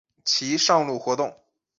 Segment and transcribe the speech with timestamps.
[0.25, 1.31] 其上路活动。